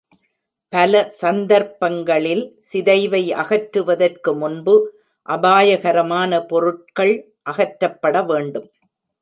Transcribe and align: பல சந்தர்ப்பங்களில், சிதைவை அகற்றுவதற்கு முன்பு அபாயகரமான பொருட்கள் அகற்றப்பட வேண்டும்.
பல 0.73 1.01
சந்தர்ப்பங்களில், 1.17 2.41
சிதைவை 2.71 3.21
அகற்றுவதற்கு 3.43 4.33
முன்பு 4.35 4.75
அபாயகரமான 5.29 6.41
பொருட்கள் 6.47 7.15
அகற்றப்பட 7.49 8.25
வேண்டும். 8.25 8.69